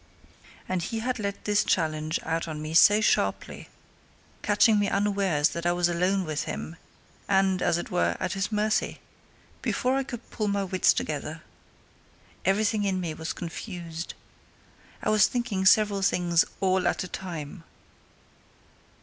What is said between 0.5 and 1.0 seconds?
And he